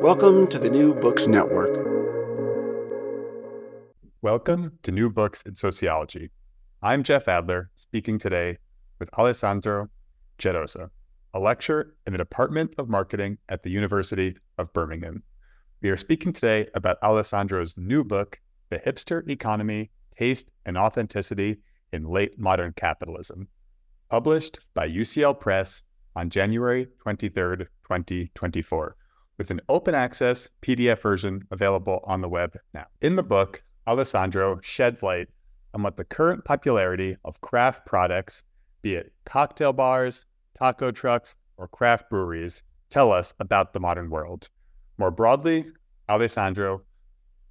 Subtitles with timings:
[0.00, 1.70] Welcome to the New Books Network.
[4.22, 6.30] Welcome to New Books in Sociology.
[6.80, 8.58] I'm Jeff Adler, speaking today
[9.00, 9.90] with Alessandro
[10.38, 10.90] Gerosa,
[11.34, 15.24] a lecturer in the Department of Marketing at the University of Birmingham.
[15.82, 18.38] We are speaking today about Alessandro's new book,
[18.70, 21.56] The Hipster Economy Taste and Authenticity
[21.92, 23.48] in Late Modern Capitalism,
[24.08, 25.82] published by UCL Press
[26.14, 28.94] on January 23, 2024
[29.38, 32.86] with an open access PDF version available on the web now.
[33.00, 35.28] In the book, Alessandro sheds light
[35.72, 38.42] on what the current popularity of craft products,
[38.82, 40.26] be it cocktail bars,
[40.58, 44.48] taco trucks, or craft breweries, tell us about the modern world.
[44.98, 45.66] More broadly,
[46.08, 46.82] Alessandro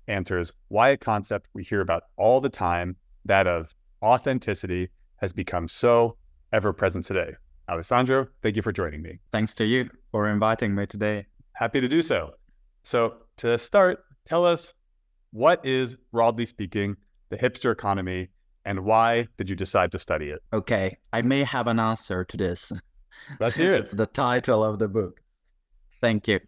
[0.07, 2.95] answers why a concept we hear about all the time,
[3.25, 3.73] that of
[4.03, 6.17] authenticity, has become so
[6.53, 7.31] ever present today.
[7.69, 9.19] Alessandro, thank you for joining me.
[9.31, 11.25] Thanks to you for inviting me today.
[11.57, 12.35] Happy to do so.
[12.83, 14.73] So, to start, tell us
[15.31, 16.97] what is, broadly speaking,
[17.29, 18.29] the hipster economy
[18.63, 20.43] and why did you decide to study it?
[20.53, 22.71] Okay, I may have an answer to this.
[23.39, 23.79] Let's hear it.
[23.79, 25.19] It's the title of the book.
[25.99, 26.41] Thank you.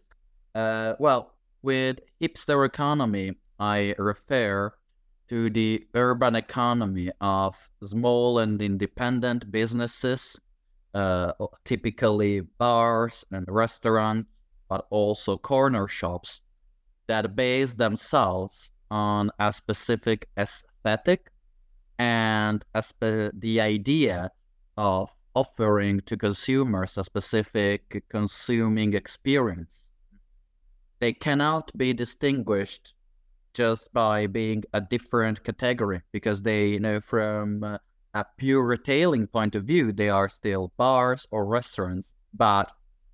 [0.53, 1.34] Uh, well,
[1.64, 4.75] with hipster economy, I refer
[5.30, 10.40] to the urban economy of small and independent businesses,
[10.94, 11.31] uh,
[11.66, 14.38] typically bars and restaurants
[14.69, 16.41] but also corner shops
[17.07, 21.31] that base themselves on a specific aesthetic
[21.97, 24.31] and spe- the idea
[24.78, 29.90] of offering to consumers a specific consuming experience.
[31.00, 32.94] They cannot be distinguished
[33.53, 37.63] just by being a different category because they, you know, from
[38.13, 42.72] a pure retailing point of view, they are still bars or restaurants, but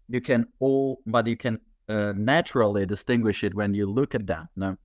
[0.08, 4.48] you can all, but you can uh, naturally distinguish it when you look at them.
[4.56, 4.78] No?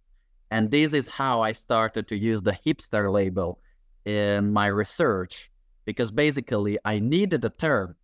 [0.51, 3.61] And this is how I started to use the hipster label
[4.05, 5.51] in my research,
[5.85, 7.97] because basically I needed a term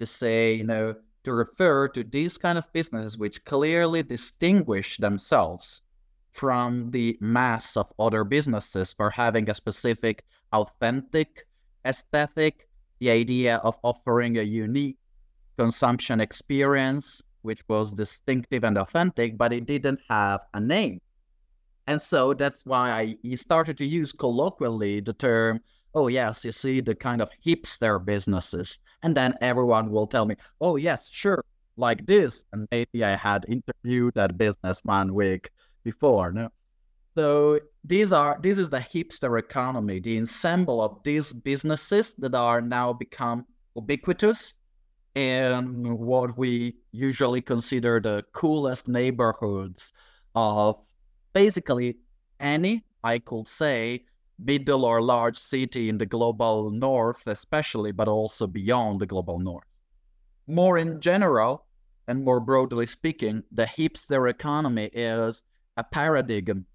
[0.00, 5.82] to say, you know, to refer to these kind of businesses which clearly distinguish themselves
[6.32, 11.46] from the mass of other businesses for having a specific authentic
[11.84, 12.68] aesthetic,
[12.98, 14.96] the idea of offering a unique
[15.56, 21.00] consumption experience, which was distinctive and authentic, but it didn't have a name.
[21.86, 25.60] And so that's why I started to use colloquially the term,
[25.94, 28.78] oh, yes, you see the kind of hipster businesses.
[29.02, 31.44] And then everyone will tell me, oh, yes, sure,
[31.76, 32.44] like this.
[32.52, 35.50] And maybe I had interviewed that businessman week
[35.82, 36.32] before.
[36.32, 36.50] No?
[37.14, 42.62] So these are this is the hipster economy, the ensemble of these businesses that are
[42.62, 43.44] now become
[43.76, 44.54] ubiquitous
[45.14, 49.92] in what we usually consider the coolest neighborhoods
[50.34, 50.76] of
[51.32, 51.96] basically
[52.40, 54.04] any, I could say,
[54.38, 59.66] middle or large city in the global north, especially, but also beyond the global north.
[60.46, 61.66] More in general,
[62.08, 65.42] and more broadly speaking, the hipster economy is
[65.76, 66.66] a paradigm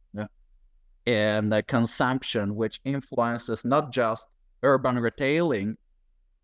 [1.06, 4.28] in consumption which influences not just
[4.64, 5.78] urban retailing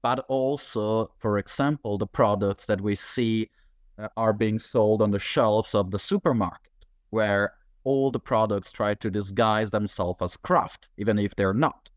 [0.03, 3.49] but also, for example, the products that we see
[3.97, 7.53] uh, are being sold on the shelves of the supermarket, where
[7.85, 11.89] all the products try to disguise themselves as craft, even if they're not.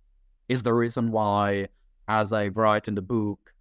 [0.49, 1.67] Is the reason why,
[2.07, 3.53] as I write in the book,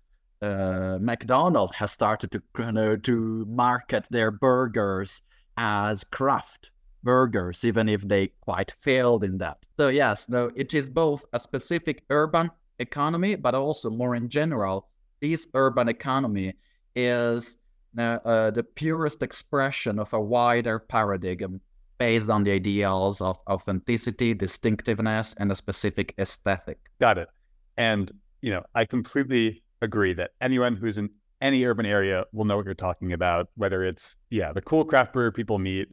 [0.44, 5.24] uh, McDonald's has started to you know, to market their burgers
[5.58, 6.70] as craft
[7.02, 9.66] burgers, even if they quite failed in that.
[9.78, 14.90] So yes, no, it is both a specific urban economy, but also more in general,
[15.22, 16.54] this urban economy
[16.96, 17.58] is
[17.98, 21.62] uh, uh, the purest expression of a wider paradigm
[21.98, 26.78] based on the ideals of authenticity, distinctiveness, and a specific aesthetic.
[27.00, 27.30] Got it.
[27.78, 28.12] And
[28.42, 31.10] you know, I completely agree that anyone who's in
[31.42, 35.14] any urban area will know what you're talking about, whether it's yeah, the cool craft
[35.14, 35.90] brewer people meet,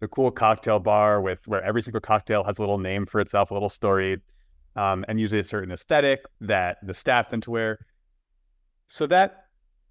[0.00, 3.50] the cool cocktail bar with where every single cocktail has a little name for itself,
[3.50, 4.18] a little story,
[4.76, 7.78] um, and usually a certain aesthetic that the staff tend to wear.
[8.88, 9.46] So that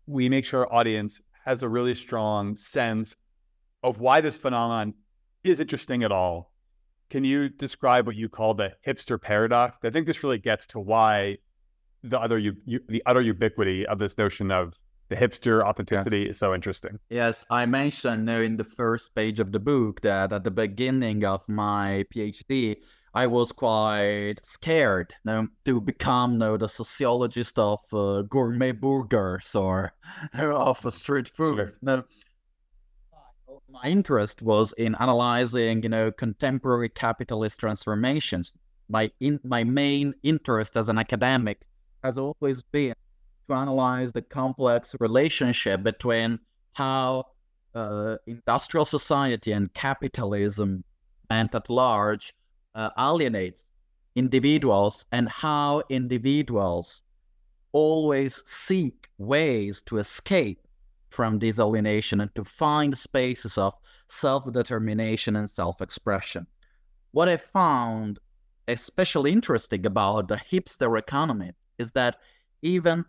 [0.08, 3.16] we make sure our audience has a really strong sense
[3.84, 4.94] of why this phenomenon
[5.44, 6.52] is interesting at all.
[7.10, 9.78] Can you describe what you call the hipster paradox?
[9.84, 11.38] I think this really gets to why
[12.04, 12.56] the other you,
[12.88, 14.78] the utter ubiquity of this notion of
[15.10, 16.30] the hipster authenticity yes.
[16.30, 16.98] is so interesting.
[17.10, 21.48] Yes, I mentioned in the first page of the book that at the beginning of
[21.50, 22.78] my PhD,
[23.14, 28.72] I was quite scared you know, to become you know, the sociologist of uh, gourmet
[28.72, 29.94] burgers or
[30.34, 31.60] of a street food.
[31.60, 32.04] You know,
[33.70, 38.54] my interest was in analyzing, you know, contemporary capitalist transformations.
[38.90, 41.62] My in, my main interest as an academic
[42.04, 42.94] has always been
[43.48, 46.40] to analyze the complex relationship between
[46.74, 47.26] how
[47.76, 50.84] uh, industrial society and capitalism,
[51.30, 52.34] and at large,
[52.76, 53.72] uh, alienates
[54.16, 57.04] individuals and how individuals
[57.72, 60.68] always seek ways to escape
[61.10, 63.74] from this alienation and to find spaces of
[64.08, 66.48] self determination and self expression.
[67.12, 68.20] What I found
[68.68, 72.18] especially interesting about the hipster economy is that
[72.62, 73.04] even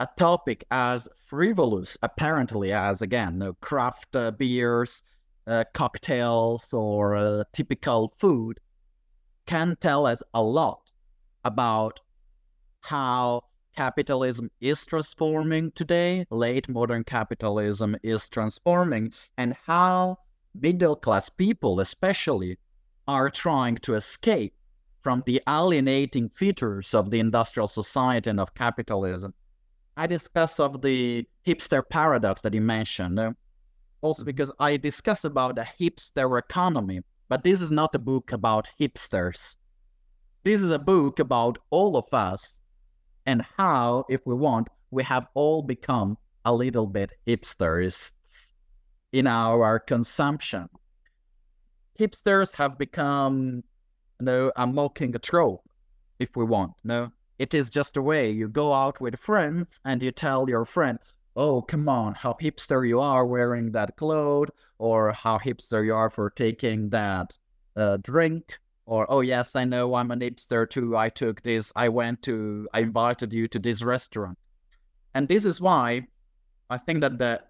[0.00, 5.02] a topic as frivolous, apparently, as again, no craft uh, beers,
[5.46, 8.60] uh, cocktails, or uh, typical food,
[9.46, 10.90] can tell us a lot
[11.44, 12.00] about
[12.80, 13.42] how
[13.76, 20.18] capitalism is transforming today, late modern capitalism is transforming, and how
[20.54, 22.58] middle class people, especially,
[23.06, 24.54] are trying to escape
[25.02, 29.32] from the alienating features of the industrial society and of capitalism.
[29.96, 33.32] I discuss of the hipster paradox that you mentioned, uh,
[34.00, 38.68] also because I discuss about the hipster economy but this is not a book about
[38.80, 39.56] hipsters.
[40.44, 42.60] This is a book about all of us
[43.26, 48.52] and how, if we want, we have all become a little bit hipsterists
[49.12, 50.68] in our consumption.
[51.98, 53.64] Hipsters have become,
[54.20, 55.62] you know, a mocking a trope,
[56.18, 56.72] if we want.
[56.84, 60.64] No, it is just a way you go out with friends and you tell your
[60.64, 60.98] friend,
[61.36, 66.10] oh, come on, how hipster you are wearing that clothes, or how hipster you are
[66.10, 67.36] for taking that
[67.76, 70.96] uh, drink, or oh, yes, I know I'm an hipster too.
[70.96, 74.38] I took this, I went to, I invited you to this restaurant.
[75.14, 76.06] And this is why
[76.70, 77.42] I think that the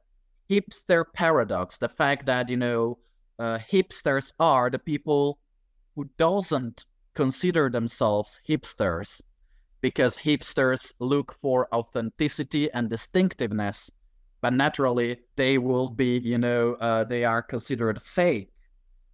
[0.51, 2.99] hipster paradox, the fact that, you know,
[3.39, 5.39] uh, hipsters are the people
[5.95, 9.21] who doesn't consider themselves hipsters
[9.87, 13.89] because hipsters look for authenticity and distinctiveness,
[14.41, 18.51] but naturally they will be, you know, uh, they are considered fake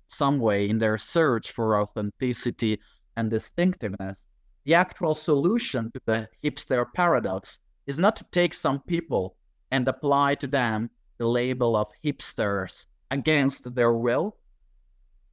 [0.08, 2.80] some way in their search for authenticity
[3.18, 4.22] and distinctiveness.
[4.64, 9.36] The actual solution to the hipster paradox is not to take some people
[9.72, 10.88] and apply to them
[11.18, 14.38] the label of hipsters against their will,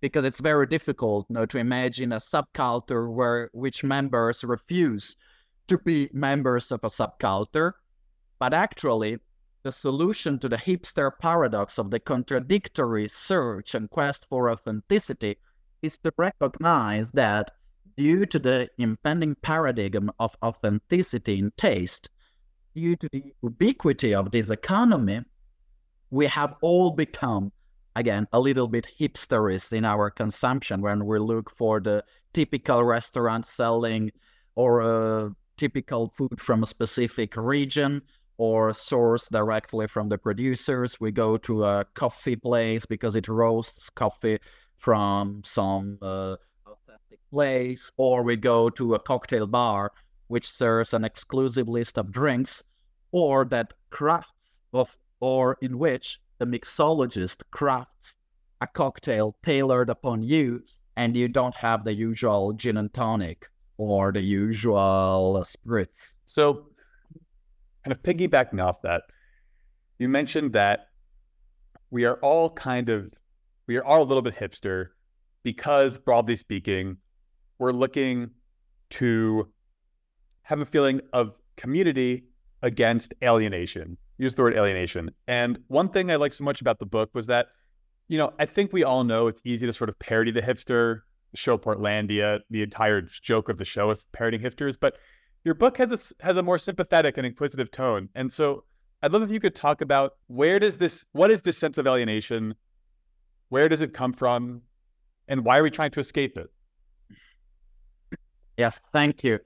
[0.02, 5.16] because it's very difficult you know, to imagine a subculture where which members refuse
[5.68, 7.74] to be members of a subculture.
[8.40, 9.20] But actually,
[9.64, 15.38] the solution to the hipster paradox of the contradictory search and quest for authenticity
[15.82, 17.52] is to recognize that
[17.98, 22.10] due to the impending paradigm of authenticity in taste,
[22.74, 25.22] due to the ubiquity of this economy,
[26.10, 27.52] we have all become
[28.00, 32.04] again a little bit hipsterist in our consumption when we look for the
[32.34, 34.12] typical restaurant selling
[34.56, 38.02] or a typical food from a specific region
[38.38, 41.00] or source directly from the producers.
[41.00, 44.40] We go to a coffee place because it roasts coffee
[44.78, 49.92] from some uh, authentic place, or we go to a cocktail bar
[50.28, 52.64] which serves an exclusive list of drinks,
[53.12, 58.16] or that crafts of or in which a mixologist crafts
[58.62, 60.62] a cocktail tailored upon you,
[60.98, 66.14] and you don't have the usual gin and tonic or the usual spritz.
[66.26, 66.66] So,
[67.84, 69.04] kind of piggybacking off that,
[69.98, 70.88] you mentioned that
[71.90, 73.14] we are all kind of,
[73.68, 74.88] we are all a little bit hipster
[75.44, 76.98] because, broadly speaking,
[77.60, 78.32] we're looking
[78.90, 79.48] to
[80.44, 82.26] have a feeling of community
[82.62, 83.98] against alienation.
[84.20, 85.10] Use the word alienation.
[85.28, 87.48] And one thing I like so much about the book was that,
[88.10, 91.02] you know, I think we all know it's easy to sort of parody the hipster,
[91.36, 94.98] show Portlandia, the entire joke of the show is parodying hipsters, but
[95.46, 98.10] your book has a, has a more sympathetic and inquisitive tone.
[98.14, 98.66] And so
[99.02, 101.88] I'd love if you could talk about where does this, what is this sense of
[101.88, 102.56] alienation?
[103.48, 104.64] Where does it come from?
[105.30, 106.50] And why are we trying to escape it?
[108.58, 109.40] Yes, thank you.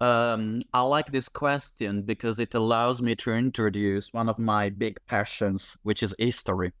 [0.00, 4.98] Um, I like this question because it allows me to introduce one of my big
[5.06, 6.72] passions, which is history.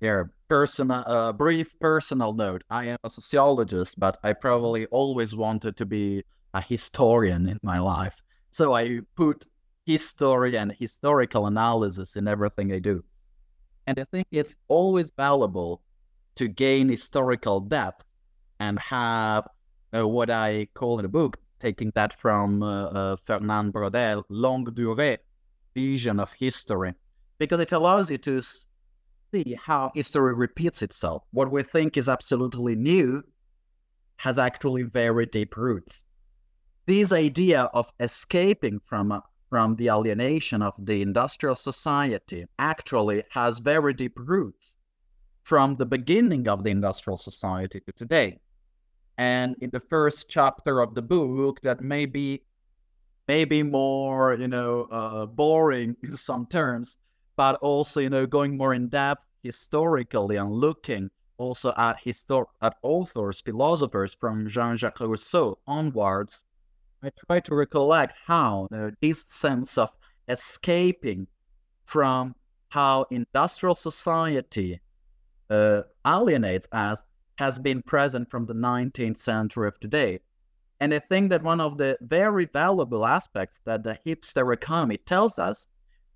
[0.00, 2.64] Here, personal, uh, brief personal note.
[2.68, 7.78] I am a sociologist, but I probably always wanted to be a historian in my
[7.78, 8.20] life.
[8.50, 9.46] So I put
[9.86, 13.04] history and historical analysis in everything I do.
[13.86, 15.80] And I think it's always valuable
[16.34, 18.04] to gain historical depth
[18.58, 19.48] and have
[19.94, 24.74] uh, what I call in the book taking that from uh, uh, Fernand Braudel, longue
[24.74, 25.18] durée
[25.74, 26.94] vision of history,
[27.38, 28.42] because it allows you to
[29.32, 31.24] see how history repeats itself.
[31.32, 33.22] What we think is absolutely new
[34.16, 36.04] has actually very deep roots.
[36.86, 43.60] This idea of escaping from uh, from the alienation of the industrial society actually has
[43.60, 44.72] very deep roots
[45.44, 48.40] from the beginning of the industrial society to today
[49.18, 52.42] and in the first chapter of the book that may be
[53.28, 56.98] maybe more you know uh, boring in some terms
[57.36, 62.76] but also you know going more in depth historically and looking also at histor- at
[62.82, 66.42] authors philosophers from jean-jacques rousseau onwards
[67.02, 69.90] i try to recollect how you know, this sense of
[70.28, 71.26] escaping
[71.84, 72.34] from
[72.68, 74.80] how industrial society
[75.50, 77.04] uh, alienates us
[77.36, 80.20] has been present from the 19th century of today.
[80.80, 85.38] And I think that one of the very valuable aspects that the hipster economy tells
[85.38, 85.68] us,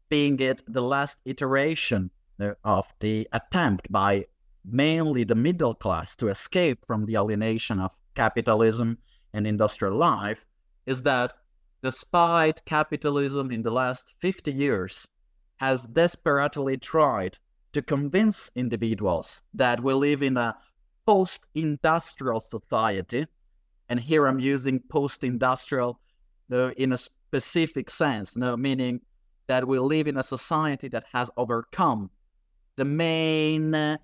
[0.08, 2.10] being it the last iteration
[2.40, 4.26] uh, of the attempt by
[4.64, 8.98] mainly the middle class to escape from the alienation of capitalism
[9.32, 10.46] and industrial life,
[10.84, 11.32] is that
[11.82, 15.06] despite capitalism in the last 50 years
[15.56, 17.38] has desperately tried
[17.72, 20.56] to convince individuals that we live in a
[21.10, 23.26] post industrial society.
[23.88, 25.98] And here I'm using post industrial
[26.52, 29.00] uh, in a specific sense, no, meaning
[29.48, 32.10] that we live in a society that has overcome
[32.76, 33.98] the main uh,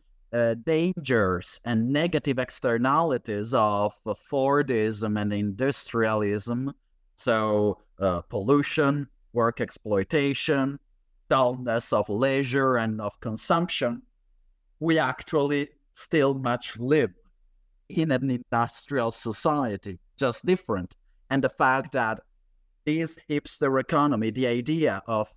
[0.64, 6.72] dangers and negative externalities of Fordism and industrialism.
[7.14, 10.80] So, uh, pollution, work exploitation,
[11.28, 14.02] dullness of leisure and of consumption.
[14.80, 17.10] We actually still much live
[17.88, 20.94] in an industrial society, just different.
[21.30, 22.20] And the fact that
[22.84, 25.32] this hipster economy, the idea of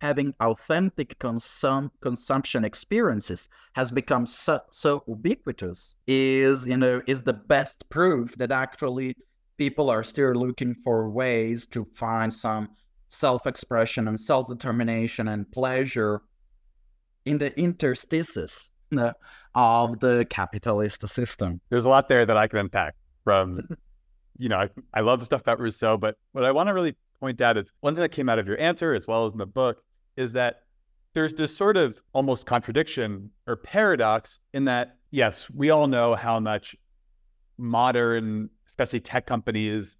[0.00, 7.32] having authentic consum- consumption experiences has become so, so ubiquitous is you know is the
[7.32, 9.16] best proof that actually
[9.56, 12.68] people are still looking for ways to find some
[13.08, 16.20] self-expression and self-determination and pleasure
[17.24, 18.70] in the interstices
[19.54, 21.60] of the capitalist system.
[21.70, 23.60] There's a lot there that I can unpack from,
[24.38, 27.40] you know, I, I love stuff about Rousseau, but what I want to really point
[27.40, 29.46] out is one thing that came out of your answer as well as in the
[29.46, 29.82] book
[30.16, 30.62] is that
[31.14, 36.38] there's this sort of almost contradiction or paradox in that, yes, we all know how
[36.38, 36.76] much
[37.56, 39.96] modern, especially tech companies,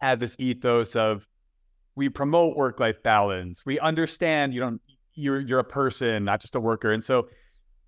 [0.00, 1.28] have this ethos of
[1.94, 3.66] we promote work-life balance.
[3.66, 4.80] We understand you don't
[5.14, 6.92] you're you're a person, not just a worker.
[6.92, 7.28] And so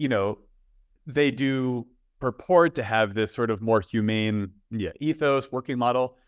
[0.02, 0.36] you know,
[1.06, 1.86] they do
[2.18, 6.18] purport to have this sort of more humane yeah, ethos, working model,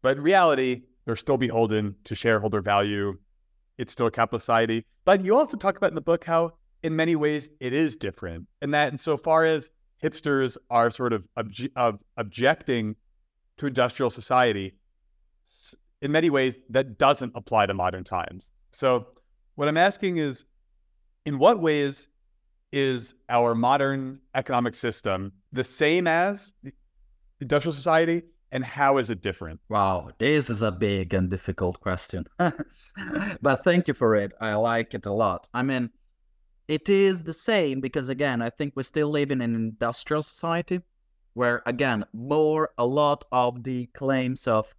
[0.00, 3.18] but in reality, they're still beholden to shareholder value.
[3.78, 4.84] It's still a capitalist society.
[5.04, 6.52] But you also talk about in the book how,
[6.84, 8.46] in many ways, it is different.
[8.62, 12.94] And that, insofar as hipsters are sort of, obje- of objecting
[13.56, 14.74] to industrial society,
[16.00, 18.52] in many ways, that doesn't apply to modern times.
[18.70, 19.08] So,
[19.56, 20.44] what I'm asking is,
[21.24, 22.06] in what ways
[22.72, 26.52] is our modern economic system the same as
[27.40, 29.60] industrial society and how is it different?
[29.68, 32.26] Wow, this is a big and difficult question.
[33.42, 34.32] but thank you for it.
[34.40, 35.48] I like it a lot.
[35.52, 35.90] I mean,
[36.68, 40.80] it is the same because again, I think we still live in an industrial society
[41.34, 44.74] where again, more a lot of the claims of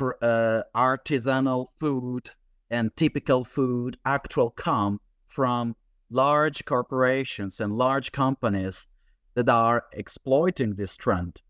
[0.00, 2.30] uh, artisanal food
[2.70, 5.74] and typical food actual come from
[6.10, 8.86] large corporations and large companies
[9.34, 11.40] that are exploiting this trend.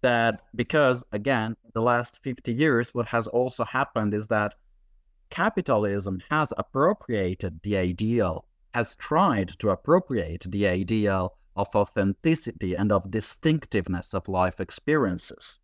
[0.00, 4.56] That because, again, the last 50 years, what has also happened is that
[5.30, 13.10] capitalism has appropriated the ideal, has tried to appropriate the ideal of authenticity and of
[13.10, 15.58] distinctiveness of life experiences.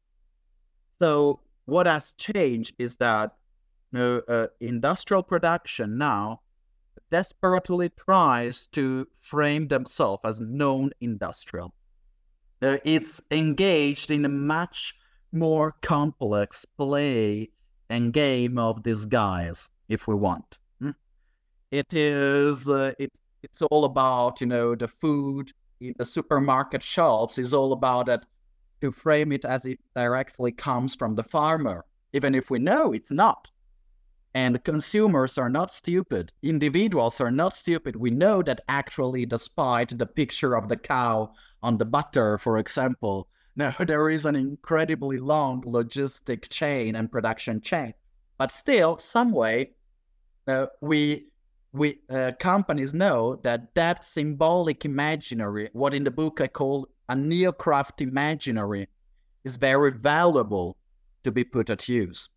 [0.98, 3.36] So, what has changed is that
[3.92, 6.40] you know, uh, industrial production now
[7.10, 11.74] desperately tries to frame themselves as known industrial.
[12.60, 14.94] Uh, it's engaged in a much
[15.32, 17.50] more complex play
[17.88, 20.58] and game of disguise, if we want.
[20.80, 20.90] Hmm?
[21.70, 22.68] It is.
[22.68, 27.72] Uh, it, it's all about you know the food in the supermarket shelves is all
[27.72, 28.20] about it
[28.80, 33.12] to frame it as it directly comes from the farmer, even if we know it's
[33.12, 33.50] not.
[34.40, 36.30] And consumers are not stupid.
[36.44, 37.96] Individuals are not stupid.
[37.96, 43.26] We know that actually, despite the picture of the cow on the butter, for example,
[43.56, 47.94] now there is an incredibly long logistic chain and production chain.
[48.36, 49.72] But still, some way,
[50.46, 51.26] uh, we
[51.72, 57.16] we uh, companies know that that symbolic imaginary, what in the book I call a
[57.16, 58.88] neocraft imaginary,
[59.42, 60.76] is very valuable
[61.24, 62.30] to be put at use.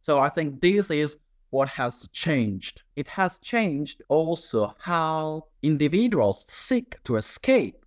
[0.00, 1.18] So I think this is
[1.50, 2.82] what has changed.
[2.96, 7.84] It has changed also how individuals seek to escape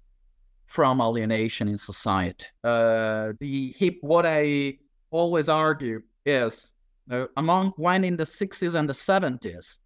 [0.66, 2.46] from alienation in society.
[2.64, 4.78] Uh, the hip, what I
[5.12, 6.74] always argue is
[7.10, 9.80] uh, among when in the 60s and the 70s,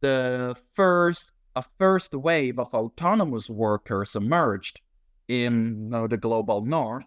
[0.00, 4.80] the first a first wave of autonomous workers emerged
[5.28, 7.04] in you know, the global north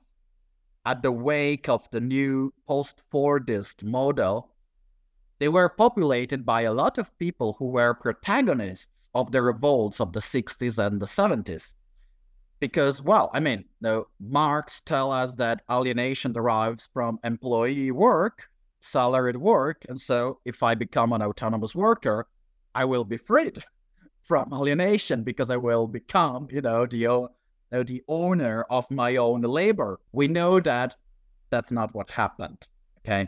[0.85, 4.52] at the wake of the new post-Fordist model,
[5.39, 10.13] they were populated by a lot of people who were protagonists of the revolts of
[10.13, 11.75] the 60s and the 70s.
[12.59, 19.37] Because, well, I mean, the Marx tell us that alienation derives from employee work, salaried
[19.37, 22.27] work, and so if I become an autonomous worker,
[22.73, 23.63] I will be freed
[24.21, 27.29] from alienation because I will become, you know, the know,
[27.71, 29.99] uh, the owner of my own labor.
[30.11, 30.95] We know that
[31.49, 32.67] that's not what happened.
[32.99, 33.27] Okay.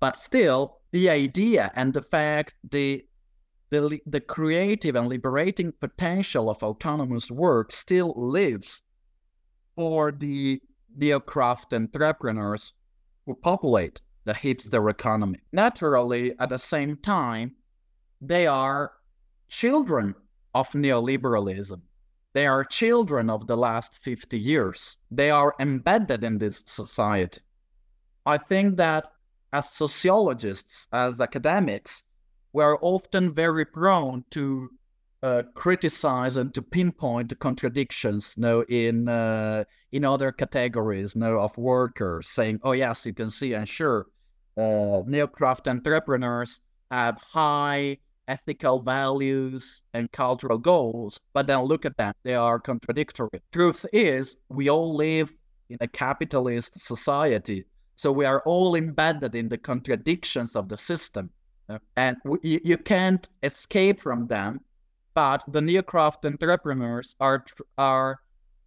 [0.00, 3.04] But still, the idea and the fact the
[3.70, 8.82] the, the creative and liberating potential of autonomous work still lives
[9.74, 10.60] for the
[10.98, 12.74] neocraft entrepreneurs
[13.24, 15.38] who populate the hipster economy.
[15.52, 17.56] Naturally, at the same time,
[18.20, 18.92] they are
[19.48, 20.14] children
[20.54, 21.80] of neoliberalism.
[22.34, 24.98] They are children of the last 50 years.
[25.10, 27.40] They are embedded in this society.
[28.24, 29.11] I think that
[29.52, 32.02] as sociologists, as academics,
[32.52, 34.68] we are often very prone to
[35.22, 41.38] uh, criticize and to pinpoint contradictions you know, in uh, in other categories you know,
[41.38, 44.06] of workers, saying, "Oh yes, you can see, and sure,
[44.56, 46.60] uh, neocraft entrepreneurs
[46.90, 53.40] have high ethical values and cultural goals, but then look at them, they are contradictory.
[53.52, 55.32] Truth is, we all live
[55.68, 57.64] in a capitalist society,
[58.02, 61.30] so we are all embedded in the contradictions of the system,
[61.68, 64.60] uh, and we, you can't escape from them.
[65.14, 67.44] But the neocraft entrepreneurs are
[67.78, 68.18] are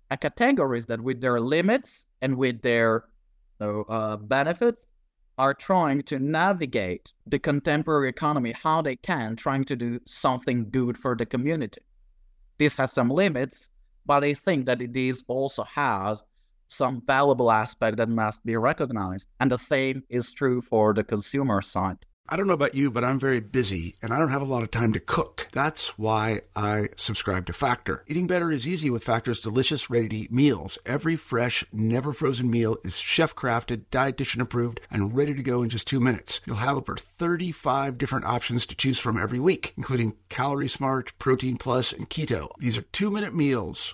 [0.10, 2.92] a categories that, with their limits and with their
[3.60, 4.86] uh, benefits,
[5.38, 10.98] are trying to navigate the contemporary economy how they can, trying to do something good
[10.98, 11.82] for the community.
[12.58, 13.68] This has some limits,
[14.06, 16.24] but I think that it is also has
[16.68, 19.28] some valuable aspect that must be recognized.
[19.40, 22.06] And the same is true for the consumer side.
[22.28, 24.64] I don't know about you, but I'm very busy and I don't have a lot
[24.64, 25.48] of time to cook.
[25.52, 28.04] That's why I subscribe to Factor.
[28.08, 30.80] Eating better is easy with Factor's delicious, ready to eat meals.
[30.88, 35.70] Every fresh, never frozen meal is chef crafted, dietitian approved, and ready to go in
[35.70, 36.42] just two minutes.
[36.48, 41.58] You'll have over 35 different options to choose from every week, including Calorie Smart, Protein
[41.58, 42.50] Plus, and Keto.
[42.58, 43.94] These are two minute meals.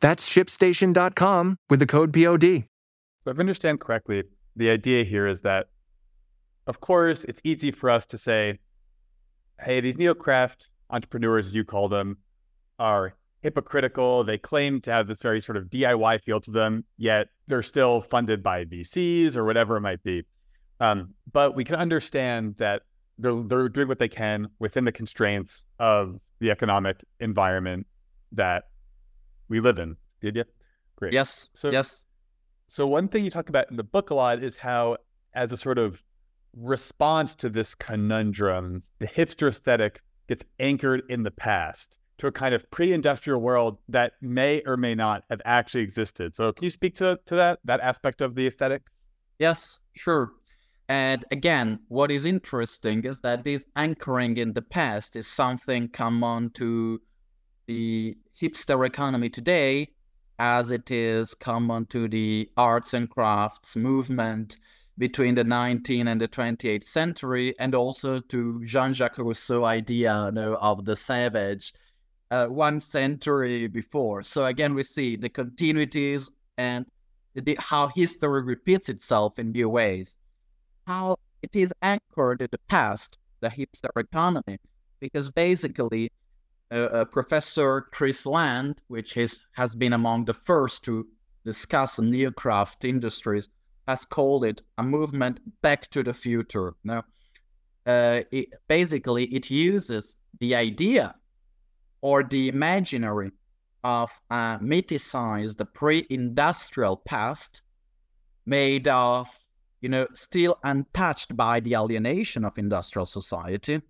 [0.00, 2.66] That's shipstation.com with the code POD.
[3.24, 5.66] So, if I understand correctly, the idea here is that,
[6.66, 8.58] of course, it's easy for us to say,
[9.60, 12.18] hey, these neocraft entrepreneurs, as you call them,
[12.78, 14.24] are hypocritical.
[14.24, 18.00] They claim to have this very sort of DIY feel to them, yet they're still
[18.00, 20.24] funded by VCs or whatever it might be.
[20.80, 22.82] Um, but we can understand that
[23.18, 27.86] they're, they're doing what they can within the constraints of the economic environment
[28.32, 28.64] that
[29.48, 29.96] we live in.
[30.20, 30.44] Did you?
[30.96, 31.12] Great.
[31.12, 31.50] Yes.
[31.54, 32.06] So yes.
[32.66, 34.98] So one thing you talk about in the book a lot is how,
[35.34, 36.02] as a sort of
[36.54, 42.54] response to this conundrum, the hipster aesthetic gets anchored in the past to a kind
[42.54, 46.34] of pre-industrial world that may or may not have actually existed.
[46.36, 48.82] So can you speak to, to that that aspect of the aesthetic?
[49.38, 50.32] Yes, sure.
[50.88, 56.50] And again, what is interesting is that this anchoring in the past is something common
[56.54, 57.00] to
[57.68, 59.90] the hipster economy today,
[60.38, 64.56] as it is common to the arts and crafts movement
[64.96, 70.54] between the 19th and the 28th century, and also to Jean-Jacques Rousseau idea you know,
[70.60, 71.72] of the savage
[72.30, 74.22] uh, one century before.
[74.22, 76.86] So again, we see the continuities and
[77.34, 80.16] the, how history repeats itself in new ways.
[80.86, 84.58] How it is anchored in the past, the hipster economy,
[85.00, 86.10] because basically
[86.70, 91.06] uh, Professor Chris Land, which is, has been among the first to
[91.44, 93.48] discuss neocraft industries,
[93.86, 96.74] has called it a movement back to the future.
[96.84, 97.04] Now,
[97.86, 101.14] uh, it, basically, it uses the idea
[102.02, 103.30] or the imaginary
[103.84, 107.62] of a mythicized pre-industrial past
[108.44, 109.28] made of,
[109.80, 113.80] you know, still untouched by the alienation of industrial society,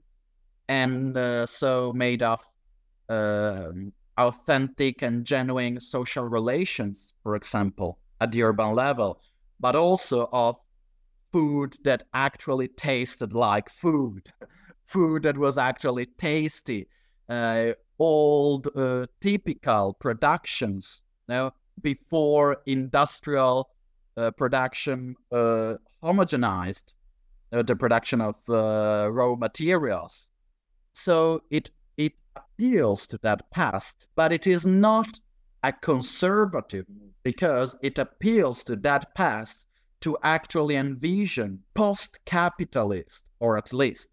[0.69, 2.41] and uh, so made of
[3.09, 3.71] uh,
[4.17, 9.21] authentic and genuine social relations, for example, at the urban level,
[9.61, 10.57] but also of
[11.33, 14.29] food that actually tasted like food,
[14.85, 16.89] food that was actually tasty,
[17.29, 23.71] uh, old uh, typical productions, you know, before industrial
[24.17, 26.93] uh, production uh, homogenized
[27.53, 30.29] uh, the production of uh, raw materials.
[30.93, 35.21] So it it appeals to that past, but it is not
[35.63, 36.87] a conservative
[37.25, 39.67] because it appeals to that past
[40.01, 44.09] to actually envision post capitalist, or at least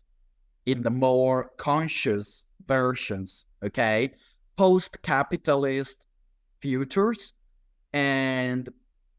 [0.66, 4.12] in the more conscious versions, okay,
[4.58, 6.08] post capitalist
[6.60, 7.34] futures
[7.94, 8.70] and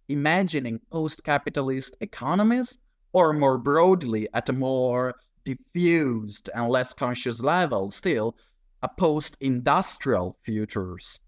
[0.09, 2.79] imagining post capitalist economies,
[3.13, 8.35] or more broadly, at a more diffused and less conscious level, still
[8.83, 11.19] a post-industrial futures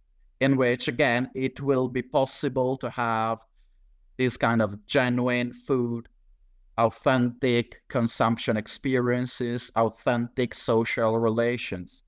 [0.41, 3.39] in which again it will be possible to have
[4.17, 6.09] this kind of genuine food
[6.77, 12.03] authentic consumption experiences authentic social relations.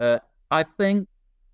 [0.00, 0.18] Uh,
[0.50, 1.06] i think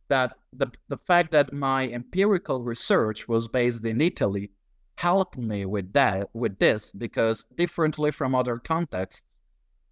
[0.08, 4.50] that the, the fact that my empirical research was based in italy
[4.96, 9.22] helped me with that with this because differently from other contexts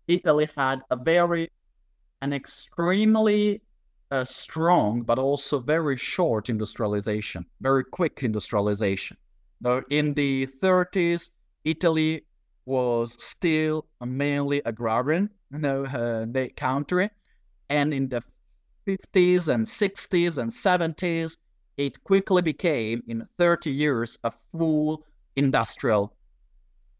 [0.06, 1.50] italy had a very
[2.24, 3.60] an extremely
[4.10, 9.16] uh, strong but also very short industrialization, very quick industrialization.
[9.60, 11.30] Now, in the 30s,
[11.64, 12.24] Italy
[12.64, 17.10] was still a mainly agrarian you know, uh, country,
[17.68, 18.22] and in the
[18.86, 21.36] 50s and 60s and 70s,
[21.76, 25.04] it quickly became, in 30 years, a full
[25.36, 26.16] industrial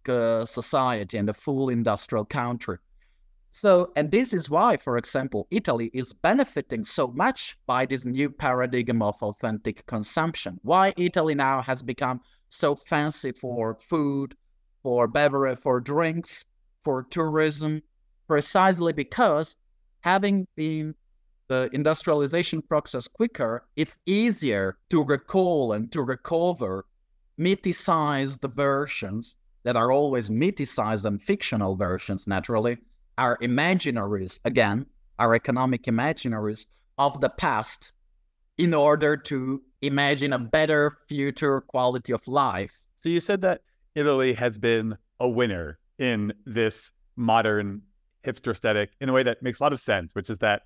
[0.07, 2.77] uh, society and a full industrial country.
[3.57, 8.29] So, and this is why, for example, Italy is benefiting so much by this new
[8.29, 10.59] paradigm of authentic consumption.
[10.65, 14.35] Why Italy now has become so fancy for food,
[14.83, 16.45] for beverage, for drinks,
[16.81, 17.81] for tourism,
[18.27, 19.57] precisely because
[20.01, 20.93] having been
[21.47, 26.87] the industrialization process quicker, it's easier to recall and to recover
[27.39, 32.79] mythicized versions that are always mythicized and fictional versions, naturally,
[33.19, 34.87] our imaginaries, again,
[35.19, 36.67] our economic imaginaries
[36.99, 37.93] of the past
[38.59, 42.85] in order to imagine a better future quality of life.
[42.95, 43.63] So you said that
[43.95, 47.83] Italy has been a winner in this modern
[48.25, 50.63] hipster aesthetic in a way that makes a lot of sense, which is that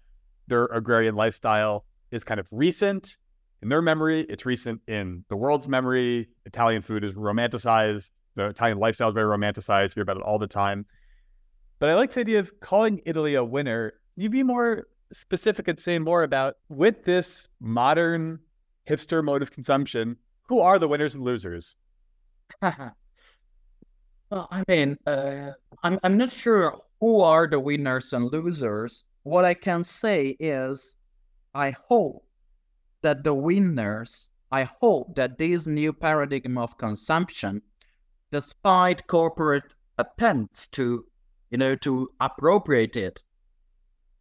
[0.47, 3.17] their agrarian lifestyle is kind of recent
[3.63, 4.21] in their memory.
[4.29, 6.29] It's recent in the world's memory.
[6.47, 8.11] Italian food is romanticized.
[8.37, 9.91] The Italian lifestyle is very romanticized.
[9.91, 10.87] We hear about it all the time.
[11.79, 13.95] But I like the idea of calling Italy a winner.
[14.17, 18.41] You'd be more specific and say more about with this modern
[18.89, 20.17] hipster mode of consumption,
[20.49, 21.77] who are the winners and losers?
[22.63, 22.95] well,
[24.31, 29.05] I mean, uh, I'm I'm not sure who are the winners and losers.
[29.23, 30.97] What I can say is,
[31.55, 32.25] I hope
[33.03, 34.27] that the winners.
[34.51, 37.61] I hope that this new paradigm of consumption,
[38.33, 41.05] despite corporate attempts to
[41.51, 43.23] you know, to appropriate it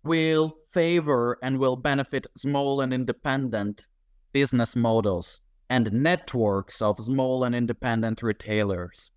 [0.03, 3.85] will favor and will benefit small and independent
[4.31, 9.11] business models and networks of small and independent retailers.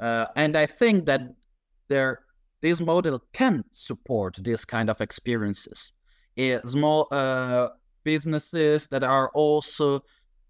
[0.00, 1.22] Uh, and I think that
[1.88, 2.20] there,
[2.60, 5.92] this model can support this kind of experiences.
[6.36, 7.68] It, small uh,
[8.02, 10.02] businesses that are also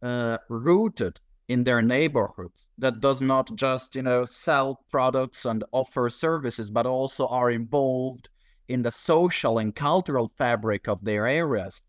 [0.03, 6.09] uh, rooted in their neighborhoods that does not just you know sell products and offer
[6.09, 8.29] services but also are involved
[8.69, 11.83] in the social and cultural fabric of their areas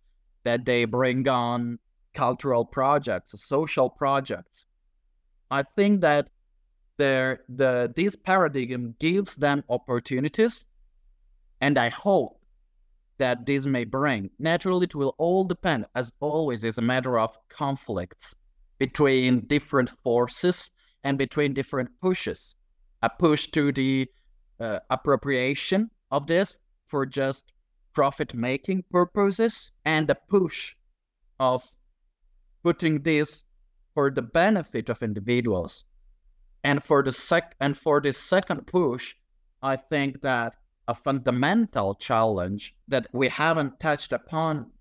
[0.43, 1.77] that they bring on
[2.15, 4.65] cultural projects social projects.
[5.51, 6.31] I think that
[6.97, 10.65] there the this paradigm gives them opportunities
[11.65, 12.39] and i hope
[13.19, 14.31] that this may bring.
[14.39, 18.33] Naturally it will all depend as always is a matter of conflicts
[18.81, 20.71] between different forces
[21.03, 22.55] and between different pushes.
[23.03, 24.09] A push to the
[24.59, 27.53] uh, appropriation of this for just
[27.93, 30.75] profit making purposes, and a push
[31.39, 31.63] of
[32.63, 33.43] putting this
[33.93, 35.85] for the benefit of individuals.
[36.63, 39.13] And for the sec and for this second push,
[39.61, 40.55] I think that
[40.87, 44.71] a fundamental challenge that we haven't touched upon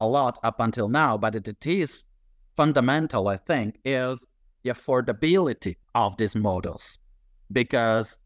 [0.00, 2.04] a lot up until now, but it, it is
[2.56, 4.26] fundamental, I think, is
[4.62, 6.98] the affordability of these models.
[7.50, 8.18] Because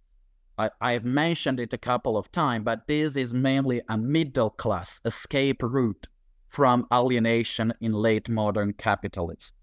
[0.59, 5.01] I, I've mentioned it a couple of times, but this is mainly a middle class
[5.05, 6.07] escape route
[6.49, 9.55] from alienation in late modern capitalism.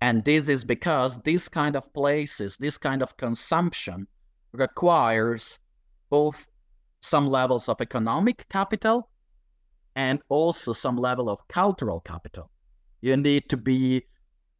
[0.00, 4.06] And this is because this kind of places, this kind of consumption
[4.52, 5.58] requires
[6.10, 6.48] both
[7.00, 9.08] some levels of economic capital
[9.94, 12.50] and also some level of cultural capital.
[13.06, 14.02] You need to be,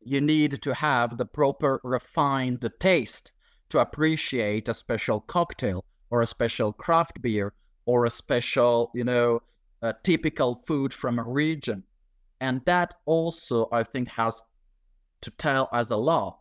[0.05, 3.33] you need to have the proper refined taste
[3.71, 7.55] to appreciate a special cocktail or a special craft beer
[7.87, 9.41] or a special, you know,
[9.83, 11.83] a typical food from a region.
[12.41, 14.45] And that also, I think, has
[15.23, 16.39] to tell us a lot,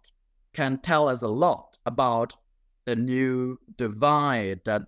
[0.54, 2.38] can tell us a lot about
[2.86, 4.84] the new divide that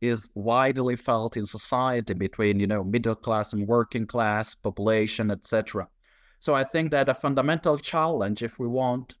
[0.00, 5.86] is widely felt in society between, you know, middle class and working class population, etc.
[6.42, 9.16] So I think that a fundamental challenge, if we want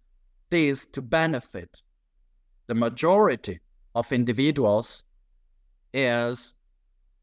[0.50, 1.80] this to benefit
[2.66, 3.60] the majority
[3.94, 5.04] of individuals,
[5.94, 6.52] is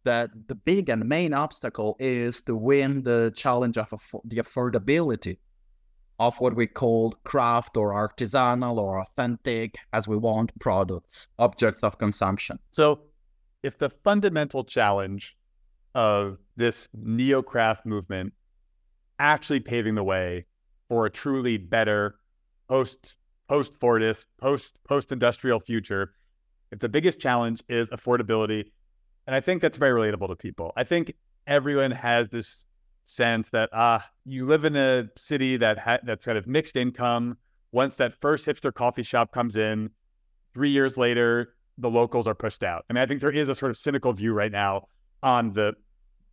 [0.05, 3.89] that the big and main obstacle is to win the challenge of
[4.23, 5.37] the affordability
[6.17, 11.97] of what we call craft or artisanal or authentic, as we want, products, objects of
[11.97, 12.57] consumption.
[12.71, 13.01] So,
[13.63, 15.35] if the fundamental challenge
[15.93, 18.31] of this neo craft movement
[19.19, 20.45] actually paving the way
[20.87, 22.15] for a truly better
[22.67, 26.13] post post Fordist, post post industrial future.
[26.71, 28.65] If the biggest challenge is affordability,
[29.25, 30.71] and I think that's very relatable to people.
[30.75, 31.13] I think
[31.47, 32.63] everyone has this
[33.05, 37.37] sense that ah, you live in a city that ha- that's kind of mixed income.
[37.71, 39.89] Once that first hipster coffee shop comes in,
[40.53, 42.85] three years later, the locals are pushed out.
[42.89, 44.87] I mean, I think there is a sort of cynical view right now
[45.21, 45.73] on the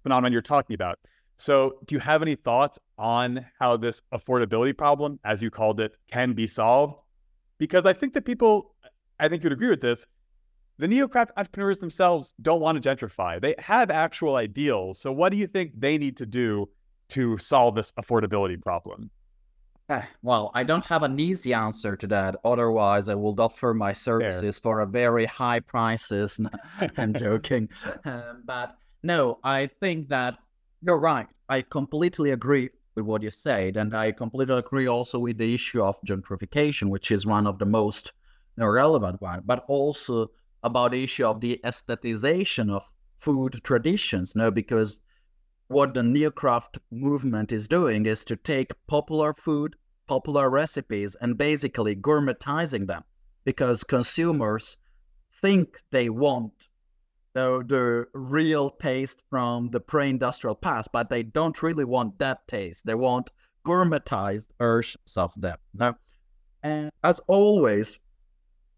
[0.02, 0.98] phenomenon you're talking about.
[1.36, 5.96] So, do you have any thoughts on how this affordability problem, as you called it,
[6.10, 6.94] can be solved?
[7.58, 8.74] Because I think that people,
[9.20, 10.06] I think you'd agree with this,
[10.78, 13.40] the neocraft entrepreneurs themselves don't want to gentrify.
[13.40, 14.98] They have actual ideals.
[14.98, 16.70] So, what do you think they need to do
[17.08, 19.10] to solve this affordability problem?
[19.88, 22.36] Uh, well, I don't have an easy answer to that.
[22.44, 24.62] Otherwise, I would offer my services Fair.
[24.62, 26.40] for a very high prices.
[26.96, 27.68] I'm joking,
[28.04, 30.38] um, but no, I think that
[30.86, 31.26] you're right.
[31.48, 35.82] I completely agree with what you said, and I completely agree also with the issue
[35.82, 38.12] of gentrification, which is one of the most
[38.56, 40.30] relevant one, but also
[40.62, 44.36] about the issue of the aestheticization of food traditions.
[44.36, 45.00] No, because
[45.68, 49.74] what the neocraft movement is doing is to take popular food,
[50.06, 53.02] popular recipes, and basically gourmetizing them
[53.44, 54.76] because consumers
[55.32, 56.68] think they want
[57.36, 62.86] the, the real taste from the pre-industrial past, but they don't really want that taste.
[62.86, 63.30] They want
[63.66, 65.58] gourmetized versions of them.
[65.74, 65.98] Now,
[66.62, 67.98] and as always,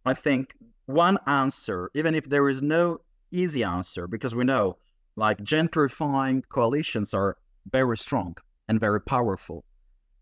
[0.04, 2.98] I think one answer, even if there is no
[3.30, 4.78] easy answer, because we know
[5.14, 7.36] like gentrifying coalitions are
[7.70, 9.64] very strong and very powerful.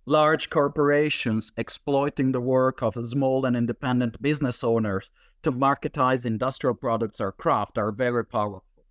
[0.07, 5.11] Large corporations exploiting the work of small and independent business owners
[5.43, 8.85] to marketize industrial products or craft are very powerful.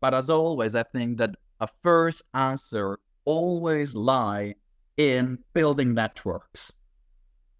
[0.00, 4.54] But as always, I think that a first answer always lie
[4.96, 6.72] in building networks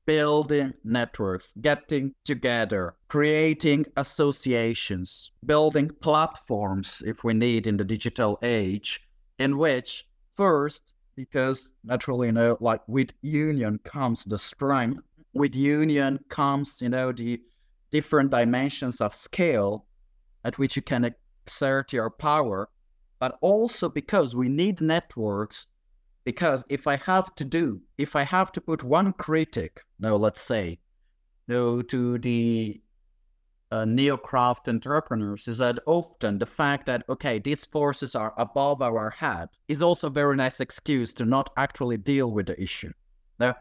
[0.08, 9.02] building networks, getting together, creating associations, building platforms if we need in the digital age,
[9.38, 15.02] in which first, because naturally, you know, like with union comes the strength,
[15.34, 17.42] with union comes, you know, the
[17.90, 19.84] different dimensions of scale
[20.44, 21.12] at which you can
[21.44, 22.68] exert your power,
[23.18, 25.66] but also because we need networks
[26.22, 30.42] because if I have to do, if I have to put one critic, no, let's
[30.42, 30.78] say,
[31.48, 32.80] no, to the
[33.70, 39.10] uh, neocraft entrepreneurs, is that often the fact that, okay, these forces are above our
[39.10, 42.92] head is also a very nice excuse to not actually deal with the issue.
[43.38, 43.56] Now,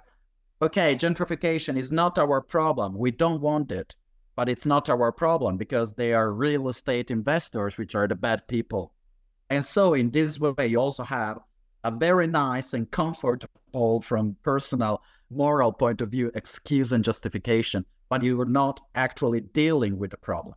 [0.61, 2.97] okay, gentrification is not our problem.
[2.97, 3.95] We don't want it,
[4.35, 8.47] but it's not our problem because they are real estate investors, which are the bad
[8.47, 8.93] people.
[9.49, 11.39] And so, in this way, you also have
[11.83, 18.23] a very nice and comfortable from personal moral point of view excuse and justification, but
[18.23, 20.55] you are not actually dealing with the problem.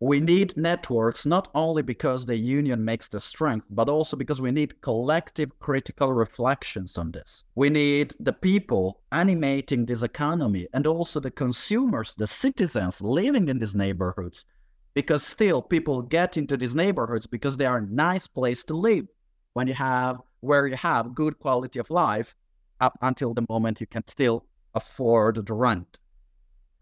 [0.00, 4.50] We need networks not only because the union makes the strength, but also because we
[4.50, 7.44] need collective critical reflections on this.
[7.54, 13.58] We need the people animating this economy and also the consumers, the citizens living in
[13.58, 14.44] these neighborhoods,
[14.92, 19.06] because still people get into these neighborhoods because they are a nice place to live.
[19.54, 22.34] When you have where you have good quality of life
[22.80, 24.44] up until the moment you can still
[24.74, 25.98] afford the rent.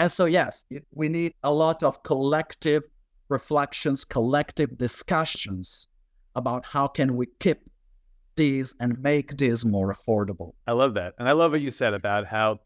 [0.02, 2.82] And so, yes, we need a lot of collective
[3.28, 5.86] reflections, collective discussions
[6.34, 7.60] about how can we keep
[8.34, 10.54] these and make these more affordable.
[10.66, 11.14] I love that.
[11.20, 12.58] And I love what you said about how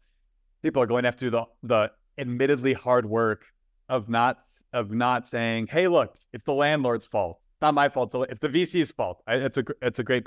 [0.63, 3.45] people are going to have to do the, the admittedly hard work
[3.87, 4.39] of not
[4.73, 7.39] of not saying, hey, look, it's the landlord's fault.
[7.61, 8.15] not my fault.
[8.31, 9.21] It's the VC's fault.
[9.27, 10.25] I, it's a it's a great.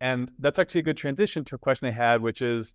[0.00, 2.74] And that's actually a good transition to a question I had, which is,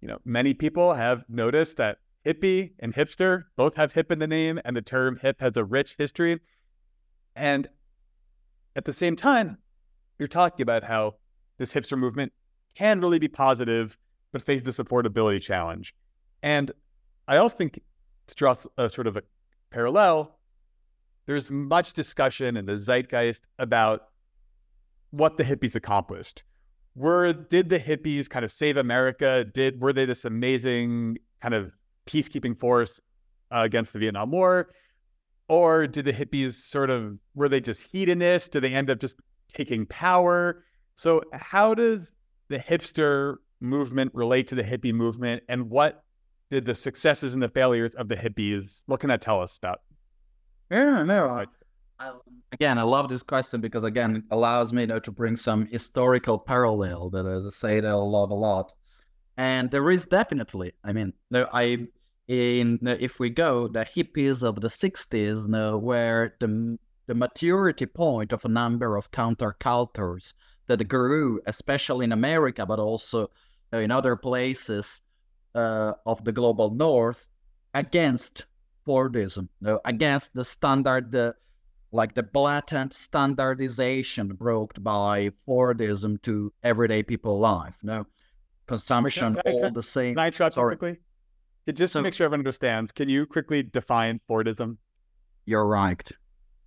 [0.00, 4.26] you know, many people have noticed that hippie and hipster both have hip in the
[4.26, 6.40] name, and the term hip has a rich history.
[7.34, 7.68] And
[8.76, 9.58] at the same time,
[10.18, 11.14] you're talking about how
[11.58, 12.32] this hipster movement
[12.74, 13.96] can really be positive,
[14.32, 15.94] but face this affordability challenge.
[16.42, 16.70] And
[17.26, 17.80] I also think
[18.26, 19.22] to draw a sort of a
[19.70, 20.38] parallel,
[21.26, 24.08] there's much discussion in the zeitgeist about
[25.10, 26.44] what the hippies accomplished.
[26.94, 29.44] Were did the hippies kind of save America?
[29.44, 31.72] Did were they this amazing kind of
[32.08, 33.00] peacekeeping force
[33.50, 34.70] uh, against the Vietnam War?
[35.48, 38.48] Or did the hippies sort of were they just hedonists?
[38.48, 39.16] Did they end up just
[39.52, 40.64] taking power?
[40.94, 42.12] So how does
[42.48, 46.04] the hipster movement relate to the hippie movement and what
[46.50, 49.80] did the successes and the failures of the hippies what can that tell us about
[50.70, 51.44] yeah no
[52.52, 55.66] again, I love this question because again, it allows me you know, to bring some
[55.66, 58.72] historical parallel that I say that I love a lot.
[59.36, 61.86] And there is definitely, I mean, there, I
[62.28, 67.14] in uh, if we go the hippies of the 60s you know, where the the
[67.14, 70.34] maturity point of a number of countercultures
[70.66, 73.30] that grew especially in america but also
[73.72, 75.00] uh, in other places
[75.54, 77.28] uh, of the global north
[77.72, 78.44] against
[78.86, 81.34] fordism you know, against the standard the
[81.90, 87.78] like the blatant standardization brought by Fordism to everyday people life.
[87.82, 88.06] No
[88.66, 90.14] consumption, all the same.
[90.14, 90.98] Can I interrupt quickly?
[91.74, 94.78] Just so, to make sure everyone understands, can you quickly define Fordism?
[95.48, 96.06] you're right.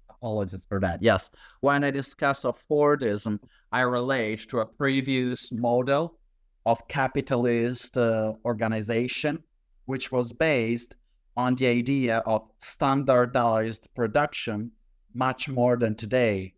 [0.10, 1.04] Apologies for that.
[1.04, 1.30] Yes.
[1.60, 3.40] When I discuss of Fordism,
[3.72, 6.18] I relate to a previous model
[6.66, 9.44] of capitalist uh, organization,
[9.86, 10.96] which was based
[11.38, 14.72] on the idea of standardized production
[15.14, 16.56] much more than today.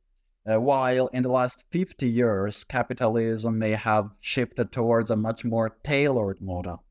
[0.50, 5.78] Uh, while in the last 50 years, capitalism may have shifted towards a much more
[5.84, 6.84] tailored model.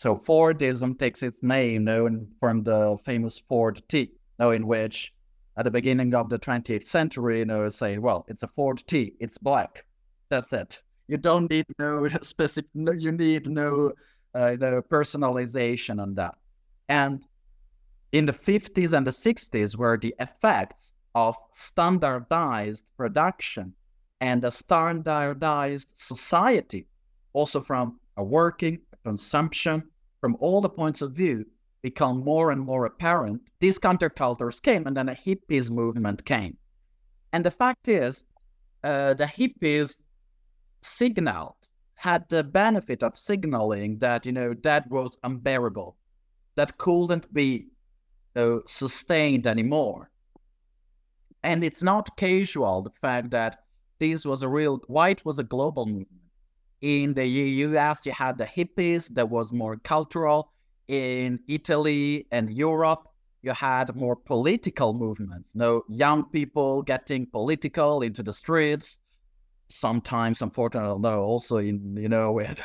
[0.00, 5.12] So Fordism takes its name known from the famous Ford T, you know, in which
[5.58, 9.12] at the beginning of the 20th century, you know, saying, well, it's a Ford T,
[9.20, 9.84] it's black.
[10.30, 10.80] That's it.
[11.08, 13.92] You don't need no specific, you need no,
[14.34, 16.36] uh, no personalization on that.
[16.88, 17.26] And
[18.12, 23.74] in the 50s and the 60s were the effects of standardized production
[24.22, 26.86] and a standardized society,
[27.34, 29.82] also from a working, consumption,
[30.20, 31.44] from all the points of view,
[31.82, 33.40] become more and more apparent.
[33.60, 36.56] These countercultures came, and then a hippies movement came.
[37.32, 38.24] And the fact is,
[38.84, 39.96] uh, the hippies
[40.82, 41.54] signaled,
[41.94, 45.96] had the benefit of signaling that, you know, that was unbearable
[46.56, 47.66] that couldn't be
[48.36, 50.10] uh, sustained anymore.
[51.42, 53.64] And it's not casual the fact that
[53.98, 56.19] this was a real white was a global movement.
[56.80, 60.52] In the US, you had the hippies that was more cultural.
[60.88, 63.06] In Italy and Europe,
[63.42, 65.50] you had more political movements.
[65.54, 68.98] You know, young people getting political into the streets.
[69.68, 72.60] Sometimes, unfortunately, no, also in you know with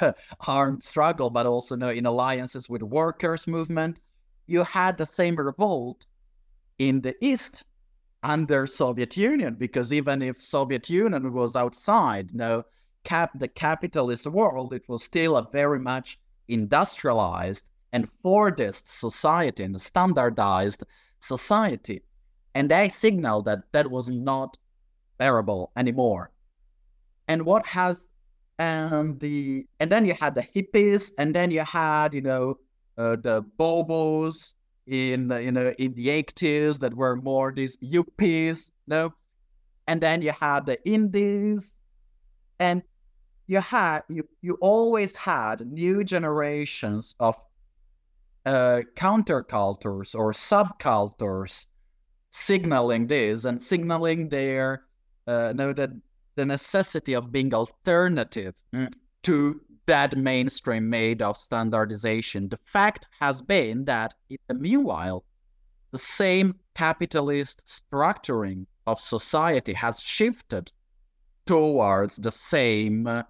[0.48, 4.00] armed struggle, but also you know, in alliances with workers' movement.
[4.48, 6.06] You had the same revolt
[6.78, 7.64] in the East
[8.24, 12.64] under Soviet Union, because even if Soviet Union was outside, you know,
[13.06, 19.80] cap the capitalist world, it was still a very much industrialized and Fordist society and
[19.80, 20.84] standardized
[21.22, 22.04] society.
[22.54, 24.58] And they signaled that that was not
[25.18, 26.32] bearable anymore.
[27.28, 28.08] And what has
[28.60, 32.56] and the and then you had the hippies, and then you had you know
[32.98, 34.54] uh, the bobos
[34.88, 39.14] in you know in the eighties that were more these yuppies, you know,
[39.88, 41.78] and then you had the indies,
[42.60, 42.82] and
[43.48, 47.36] you had you you always had new generations of
[48.46, 51.66] uh, countercultures or subcultures
[52.32, 54.84] signaling this and signaling their
[55.28, 55.92] uh, that
[56.36, 58.92] the necessity of being alternative mm,
[59.24, 62.50] to that mainstream made of standardization.
[62.50, 65.24] The fact has been that in the meanwhile,
[65.92, 70.72] the same capitalist structuring of society has shifted
[71.46, 73.24] towards the same uh,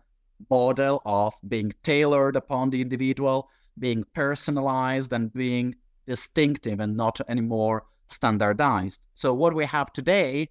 [0.49, 5.75] model of being tailored upon the individual, being personalized and being
[6.05, 9.01] distinctive and not anymore standardized.
[9.15, 10.49] So what we have today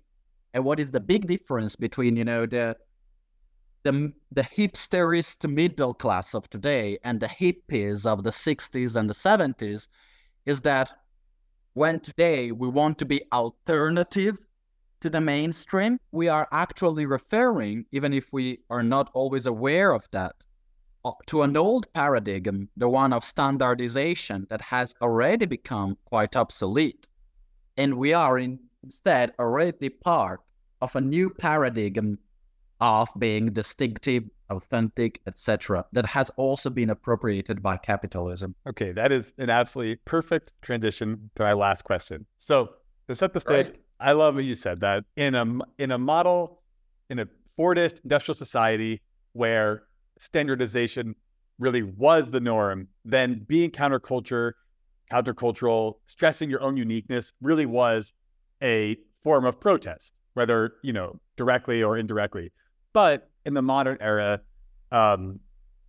[0.53, 2.77] and what is the big difference between, you know, the
[3.83, 9.15] the the hipsterist middle class of today and the hippies of the 60s and the
[9.15, 9.89] 70s
[10.47, 10.91] is that
[11.75, 14.39] when today we want to be alternative
[15.05, 20.09] to the mainstream, we are actually referring, even if we are not always aware of
[20.13, 20.35] that,
[21.05, 27.07] uh, to an old paradigm, the one of standardization that has already become quite obsolete.
[27.77, 30.41] And we are in, instead already part
[30.81, 32.19] of a new paradigm
[32.81, 38.55] of being distinctive, authentic, etc., that has also been appropriated by capitalism.
[38.67, 42.25] Okay, that is an absolutely perfect transition to my last question.
[42.39, 42.77] So
[43.09, 43.79] to set the stage, right.
[44.05, 45.47] I love what you said that in a
[45.79, 46.61] in a model
[47.09, 47.29] in a
[47.59, 49.01] Fordist industrial society
[49.33, 49.85] where
[50.19, 51.15] standardization
[51.59, 54.53] really was the norm, then being counterculture,
[55.11, 58.13] countercultural, stressing your own uniqueness really was
[58.63, 62.53] a form of protest, whether you know directly or indirectly.
[62.93, 64.43] But in the modern era,
[64.93, 65.41] um,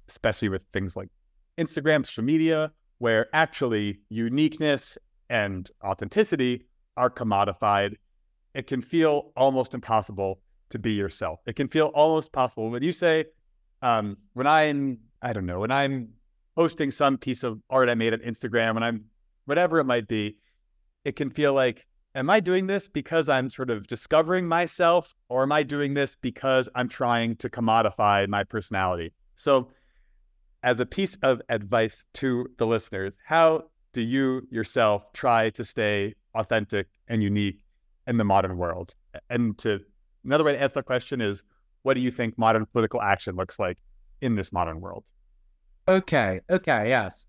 [0.08, 1.10] especially with things like
[1.58, 4.98] Instagram, social media, where actually uniqueness
[5.30, 7.96] and authenticity are commodified,
[8.56, 10.40] it can feel almost impossible
[10.70, 11.42] to be yourself.
[11.46, 13.26] It can feel almost possible when you say,
[13.82, 16.10] um, when I'm, I don't know, when I'm
[16.56, 19.06] posting some piece of art I made on Instagram, when I'm
[19.44, 20.38] whatever it might be,
[21.04, 21.86] it can feel like,
[22.16, 26.16] am I doing this because I'm sort of discovering myself, or am I doing this
[26.16, 29.14] because I'm trying to commodify my personality?
[29.36, 29.72] So,
[30.64, 36.16] as a piece of advice to the listeners, how do you yourself try to stay
[36.34, 37.60] authentic and unique
[38.08, 38.96] in the modern world?
[39.30, 39.82] And to
[40.24, 41.44] another way to answer the question is,
[41.84, 43.78] what do you think modern political action looks like
[44.22, 45.04] in this modern world?
[45.88, 46.42] Okay.
[46.50, 46.90] Okay.
[46.90, 47.28] Yes.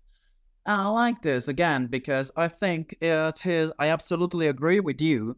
[0.65, 3.71] I like this again because I think it is.
[3.79, 5.37] I absolutely agree with you.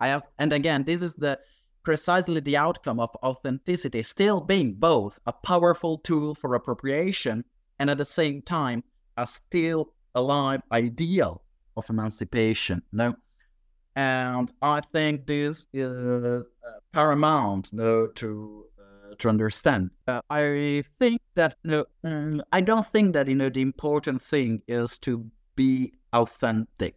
[0.00, 1.38] I have, and again, this is the
[1.82, 7.44] precisely the outcome of authenticity still being both a powerful tool for appropriation
[7.78, 8.84] and at the same time
[9.16, 11.42] a still alive ideal
[11.76, 12.82] of emancipation.
[12.92, 13.14] No,
[13.96, 16.44] and I think this is
[16.92, 19.90] paramount no, to uh, to understand.
[20.06, 24.20] Uh, I think that you know, um, I don't think that you know the important
[24.20, 25.26] thing is to
[25.56, 26.96] be authentic.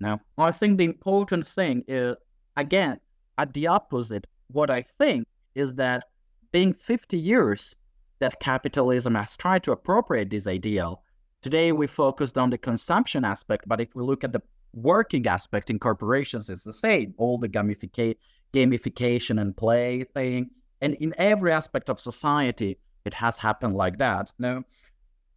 [0.00, 2.16] No, I think the important thing is
[2.56, 3.00] again
[3.38, 4.26] at the opposite.
[4.48, 6.04] What I think is that
[6.52, 7.74] being 50 years
[8.20, 11.02] that capitalism has tried to appropriate this ideal.
[11.42, 14.42] Today we focused on the consumption aspect, but if we look at the
[14.74, 17.14] working aspect in corporations, is the same.
[17.16, 20.50] All the gamification and play thing.
[20.80, 24.32] And in every aspect of society, it has happened like that.
[24.38, 24.64] No,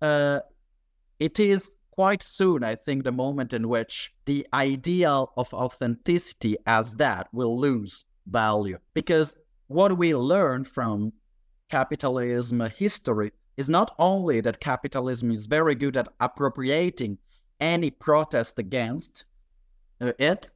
[0.01, 0.39] uh,
[1.19, 6.95] it is quite soon, I think, the moment in which the ideal of authenticity as
[6.95, 8.77] that will lose value.
[8.93, 9.35] Because
[9.67, 11.11] what we learn from
[11.69, 17.17] capitalism history is not only that capitalism is very good at appropriating
[17.59, 19.25] any protest against
[19.99, 20.49] it,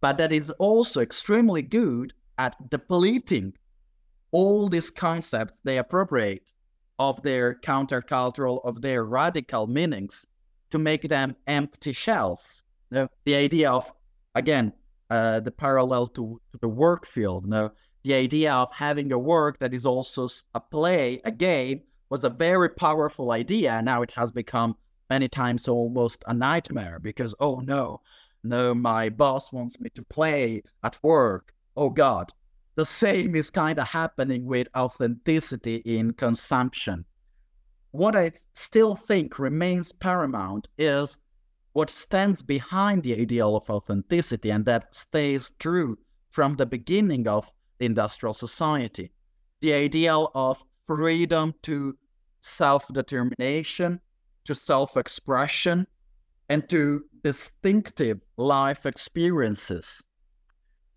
[0.00, 3.54] but that is also extremely good at depleting
[4.32, 6.52] all these concepts they appropriate
[6.98, 10.26] of their countercultural, of their radical meanings
[10.70, 12.62] to make them empty shells.
[12.90, 13.90] The idea of,
[14.34, 14.72] again,
[15.10, 19.74] uh, the parallel to, to, the work field, the idea of having a work that
[19.74, 23.80] is also a play, a game, was a very powerful idea.
[23.82, 24.76] Now it has become
[25.10, 28.00] many times almost a nightmare because, oh no,
[28.44, 31.54] no, my boss wants me to play at work.
[31.76, 32.32] Oh God.
[32.74, 37.04] The same is kind of happening with authenticity in consumption.
[37.90, 41.18] What I still think remains paramount is
[41.72, 45.98] what stands behind the ideal of authenticity and that stays true
[46.30, 49.12] from the beginning of industrial society.
[49.60, 51.96] The ideal of freedom to
[52.40, 54.00] self determination,
[54.44, 55.86] to self expression,
[56.52, 60.02] and to distinctive life experiences.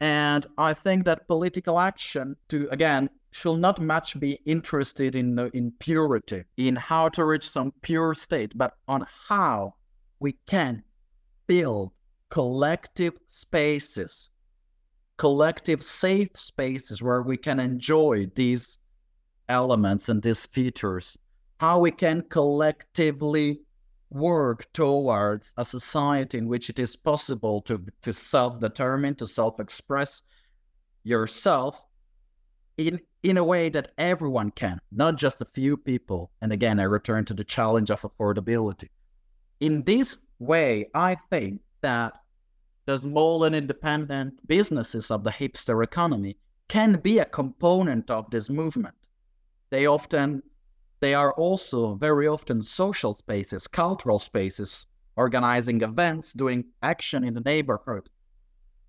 [0.02, 5.72] And I think that political action to again should not much be interested in in
[5.80, 9.76] purity, in how to reach some pure state, but on how
[10.20, 10.84] we can
[11.48, 11.92] build
[12.30, 14.32] collective spaces,
[15.16, 18.80] collective safe spaces where we can enjoy these
[19.48, 21.18] elements and these features,
[21.62, 23.65] how we can collectively
[24.10, 30.24] work towards a society in which it is possible to, to self-determine, to self-express
[31.04, 31.86] yourself
[32.78, 36.32] in in a way that everyone can, not just a few people.
[36.42, 38.90] And again, I return to the challenge of affordability.
[39.60, 42.20] In this way, I think that
[42.86, 46.38] the small and independent businesses of the hipster economy
[46.68, 48.96] can be a component of this movement.
[49.72, 50.44] They often
[51.00, 57.42] they are also very often social spaces, cultural spaces, organizing events, doing action in the
[57.42, 58.10] neighborhood.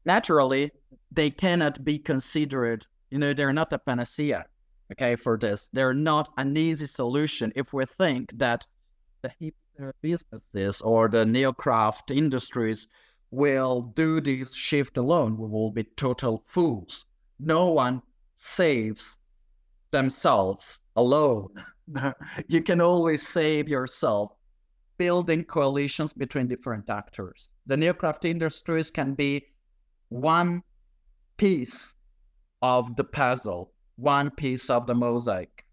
[0.04, 0.70] Naturally,
[1.10, 4.46] they cannot be considered, you know, they're not a panacea,
[4.92, 5.68] okay, for this.
[5.72, 8.66] They're not an easy solution if we think that
[9.22, 12.86] the hipster businesses or the neocraft industries
[13.30, 15.36] will do this shift alone.
[15.36, 17.04] We will be total fools.
[17.38, 18.02] No one
[18.36, 19.18] saves
[19.90, 21.64] themselves alone.
[22.48, 24.32] you can always save yourself
[24.98, 27.48] building coalitions between different actors.
[27.66, 29.46] The neocraft industries can be
[30.08, 30.62] one
[31.36, 31.94] piece
[32.62, 35.66] of the puzzle, one piece of the mosaic.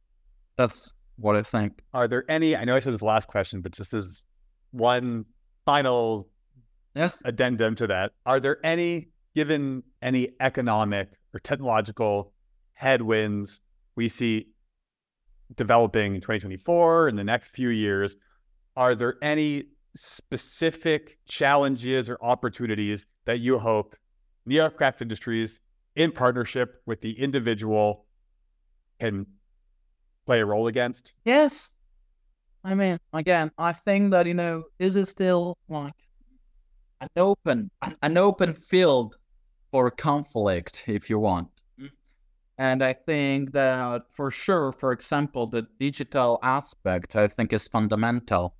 [0.57, 1.81] That's what I think.
[1.93, 2.55] Are there any?
[2.55, 4.23] I know I said this last question, but just as
[4.71, 5.25] one
[5.65, 6.29] final
[6.95, 12.33] yes addendum to that, are there any, given any economic or technological
[12.73, 13.61] headwinds
[13.95, 14.47] we see
[15.55, 18.15] developing in 2024 in the next few years,
[18.75, 23.95] are there any specific challenges or opportunities that you hope
[24.47, 25.59] Neocraft Industries,
[25.95, 28.05] in partnership with the individual,
[28.99, 29.25] can
[30.25, 31.13] play a role against?
[31.23, 31.69] Yes.
[32.63, 35.93] I mean, again, I think that, you know, this is still like
[37.01, 37.69] an open,
[38.01, 39.17] an open field
[39.71, 41.49] for conflict, if you want.
[42.63, 48.55] And I think that for sure, for example, the digital aspect I think is fundamental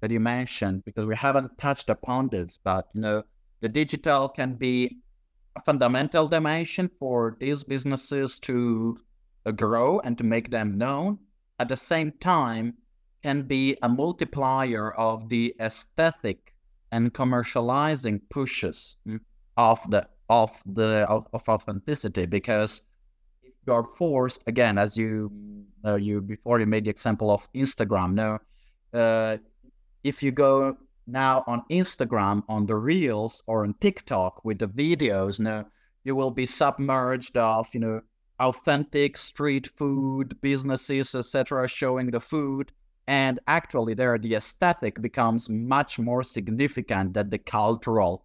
[0.00, 3.22] that you mentioned because we haven't touched upon this, but you know,
[3.60, 4.96] the digital can be
[5.54, 8.98] a fundamental dimension for these businesses to
[9.46, 11.16] uh, grow and to make them known.
[11.60, 12.74] At the same time,
[13.22, 16.52] can be a multiplier of the aesthetic
[16.90, 19.20] and commercializing pushes mm,
[19.56, 22.82] of the of the of, of authenticity because
[23.66, 25.30] you are forced again as you
[25.84, 28.38] uh, you before you made the example of Instagram no
[28.92, 29.36] uh,
[30.04, 35.38] if you go now on Instagram on the reels or on TikTok with the videos
[35.40, 35.64] no
[36.04, 38.00] you will be submerged of you know
[38.38, 42.70] authentic street food businesses etc showing the food.
[43.08, 48.24] And actually there the aesthetic becomes much more significant than the cultural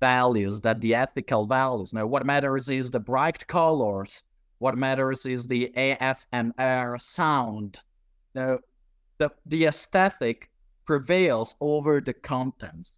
[0.00, 1.92] values that the ethical values.
[1.92, 4.22] Now what matters is the bright colors
[4.60, 7.80] what matters is the asmr sound
[8.34, 8.58] now
[9.18, 10.48] the, the aesthetic
[10.86, 12.92] prevails over the content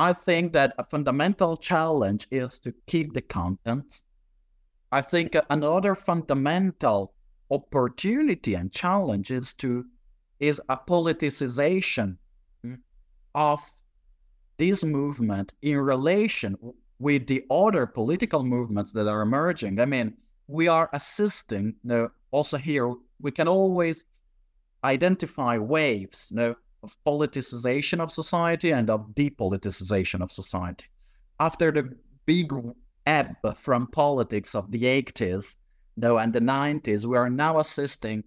[0.00, 4.02] I think that a fundamental challenge is to keep the content.
[4.90, 7.12] I think another fundamental
[7.50, 9.84] opportunity and challenge is to
[10.38, 12.16] is a politicization
[13.34, 13.60] of
[14.56, 16.56] this movement in relation
[16.98, 19.80] with the other political movements that are emerging.
[19.80, 20.16] I mean,
[20.50, 21.74] we are assisting.
[21.84, 24.04] You know, also here we can always
[24.84, 26.28] identify waves.
[26.30, 30.86] You know, of politicization of society and of depoliticization of society.
[31.38, 31.94] After the
[32.26, 32.52] big
[33.06, 35.56] ebb from politics of the 80s
[35.96, 38.24] no, and the 90s, we are now assisting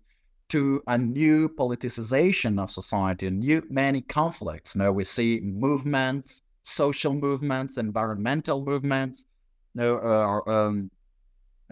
[0.49, 4.75] to a new politicization of society, new many conflicts.
[4.75, 9.25] Now we see movements, social movements, environmental movements,
[9.73, 10.91] no, uh, um,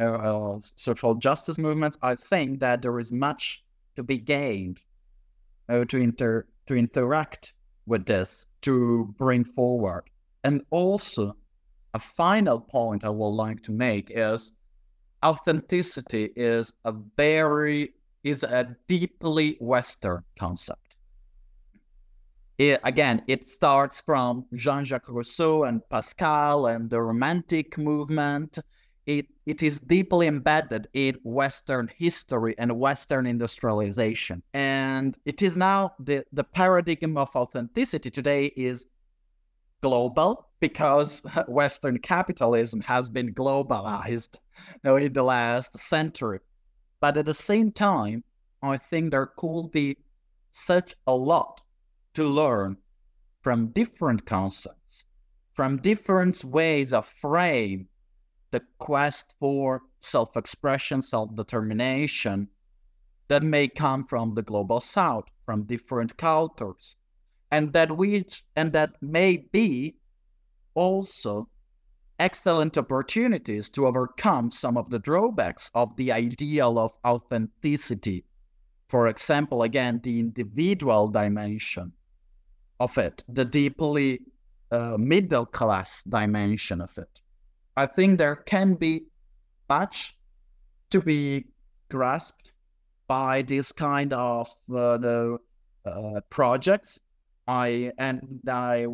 [0.02, 1.98] uh, social justice movements.
[2.02, 3.64] I think that there is much
[3.96, 4.80] to be gained
[5.70, 7.54] uh, to inter to interact
[7.86, 10.04] with this to bring forward.
[10.44, 11.36] And also,
[11.94, 14.54] a final point I would like to make is
[15.24, 17.94] authenticity is a very
[18.24, 20.98] is a deeply Western concept.
[22.58, 28.60] It, again, it starts from Jean-Jacques Rousseau and Pascal and the Romantic movement
[29.20, 34.44] it, it is deeply embedded in Western history and Western industrialization.
[34.54, 38.86] And it is now the, the paradigm of authenticity today is
[39.82, 46.40] global because Western capitalism has been globalized you know, in the last century.
[47.00, 48.24] But at the same time,
[48.62, 49.98] I think there could be
[50.52, 51.62] such a lot
[52.14, 52.78] to learn
[53.42, 55.04] from different concepts,
[55.54, 57.88] from different ways of frame
[58.52, 62.48] the quest for self expression, self determination
[63.28, 66.96] that may come from the global south, from different cultures,
[67.50, 69.96] and that which and that may be
[70.74, 71.50] also
[72.20, 78.24] excellent opportunities to overcome some of the drawbacks of the ideal of authenticity.
[78.90, 81.94] For example, again, the individual dimension
[82.80, 84.20] of it, the deeply
[84.72, 87.22] uh, middle class dimension of it.
[87.76, 89.06] I think there can be
[89.70, 90.18] much
[90.90, 91.46] to be
[91.90, 92.52] grasped
[93.08, 95.38] by this kind of uh, the,
[95.86, 97.00] uh, projects.
[97.48, 98.88] I and I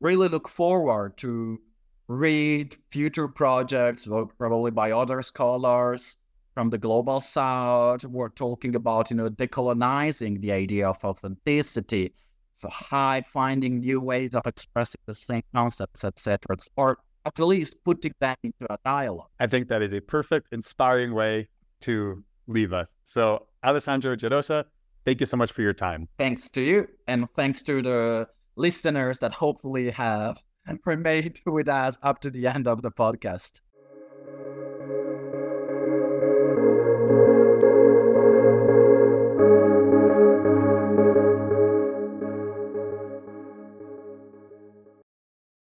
[0.00, 1.60] really look forward to
[2.08, 4.08] read future projects,
[4.38, 6.16] probably by other scholars
[6.54, 8.04] from the global south.
[8.04, 12.12] We're talking about you know decolonizing the idea of authenticity,
[12.52, 16.56] for high finding new ways of expressing the same concepts, etc.
[16.76, 19.28] Or at least putting that into a dialogue.
[19.38, 21.48] I think that is a perfect, inspiring way
[21.80, 22.88] to leave us.
[23.04, 24.64] So, Alessandro Gerosa,
[25.04, 26.08] thank you so much for your time.
[26.18, 31.98] Thanks to you, and thanks to the listeners that hopefully have and remained with us
[32.02, 33.60] up to the end of the podcast.